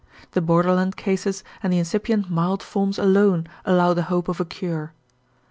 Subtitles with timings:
[0.31, 4.93] The borderland cases and the incipient mild forms alone allow the hope of a cure.